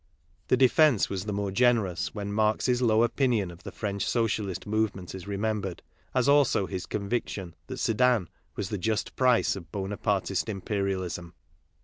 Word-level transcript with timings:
The 0.47 0.57
defence 0.57 1.11
was 1.11 1.25
the 1.25 1.31
more 1.31 1.51
generous 1.51 2.15
when 2.15 2.33
Marx's 2.33 2.81
low 2.81 3.03
opinion 3.03 3.51
of 3.51 3.61
the 3.61 3.71
French 3.71 4.03
Socialist 4.09 4.65
movement 4.65 5.13
is 5.13 5.27
remembered, 5.27 5.83
as 6.15 6.27
also 6.27 6.65
his 6.65 6.87
conviction 6.87 7.53
that 7.67 7.77
Sedan 7.77 8.27
was 8.55 8.69
the 8.69 8.79
just 8.79 9.15
price 9.15 9.55
of 9.55 9.71
Bonapartist 9.71 10.49
imperialism. 10.49 11.35